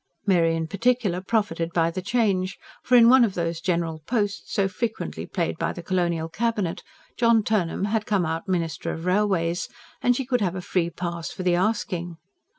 Mary, 0.25 0.55
in 0.55 0.65
particular, 0.65 1.21
profited 1.21 1.71
by 1.73 1.91
the 1.91 2.01
change; 2.01 2.57
for 2.81 2.95
in 2.95 3.07
one 3.07 3.23
of 3.23 3.35
those 3.35 3.61
"general 3.61 4.01
posts" 4.07 4.51
so 4.51 4.67
frequently 4.67 5.27
played 5.27 5.59
by 5.59 5.71
the 5.71 5.83
colonial 5.83 6.27
cabinet, 6.27 6.81
John 7.19 7.43
Turnham 7.43 7.85
had 7.85 8.07
come 8.07 8.25
out 8.25 8.47
Minister 8.47 8.91
of 8.93 9.05
Railways; 9.05 9.69
and 10.01 10.15
she 10.15 10.25
could 10.25 10.41
have 10.41 10.55
a 10.55 10.59
"free 10.61 10.89
pass" 10.89 11.29
for 11.29 11.43
the 11.43 11.53
asking. 11.53 12.17